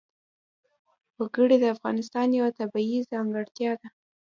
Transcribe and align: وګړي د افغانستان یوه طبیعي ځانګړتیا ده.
وګړي 1.19 1.57
د 1.59 1.65
افغانستان 1.75 2.27
یوه 2.37 2.49
طبیعي 2.59 2.99
ځانګړتیا 3.11 3.71
ده. 3.79 3.87